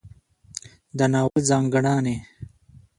د 0.97 0.99
ناول 1.13 1.41
ځانګړنې 1.49 2.15